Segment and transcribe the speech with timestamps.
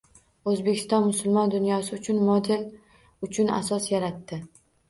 [0.51, 2.65] Oʻzbekiston musulmon dunyosi uchun model
[3.29, 4.43] uchun asos yaratdi.